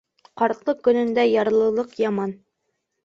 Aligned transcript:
Ҡартлыҡ 0.41 0.79
көндә 0.87 1.27
ярлылыҡ 1.33 1.93
яман. 2.05 2.35